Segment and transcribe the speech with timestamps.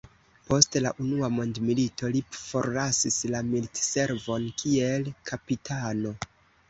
[0.45, 6.15] Post la Unua Mondmilito li forlasis la militservon kiel kapitano.